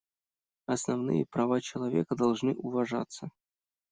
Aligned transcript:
Основные 0.65 1.27
права 1.27 1.61
человека 1.61 2.15
должны 2.15 2.55
уважаться. 2.55 3.29